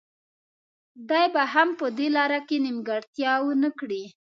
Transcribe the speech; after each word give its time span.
دی 1.09 1.25
به 1.33 1.43
هم 1.53 1.69
په 1.79 1.85
دې 1.97 2.07
لاره 2.15 2.39
کې 2.47 2.57
نیمګړتیا 2.65 3.33
ونه 3.43 3.69
کړي. 3.79 4.03